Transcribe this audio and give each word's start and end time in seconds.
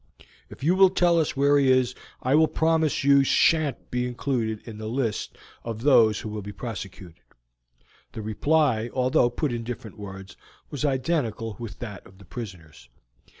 If 0.49 0.63
you 0.63 0.73
will 0.75 0.89
tell 0.89 1.19
us 1.19 1.37
where 1.37 1.59
he 1.59 1.69
is, 1.71 1.93
I 2.23 2.33
will 2.33 2.47
promise 2.47 2.91
that 3.03 3.07
you 3.07 3.23
shan't 3.23 3.91
be 3.91 4.07
included 4.07 4.67
in 4.67 4.79
the 4.79 4.87
list 4.87 5.37
of 5.63 5.83
those 5.83 6.21
who 6.21 6.29
will 6.29 6.41
be 6.41 6.51
prosecuted." 6.51 7.19
The 8.13 8.23
reply, 8.23 8.89
although 8.95 9.29
put 9.29 9.53
in 9.53 9.63
different 9.63 9.99
words, 9.99 10.35
was 10.71 10.83
identical 10.85 11.55
with 11.59 11.77
that 11.77 12.03
of 12.07 12.17
the 12.17 12.25
prisoners. 12.25 12.89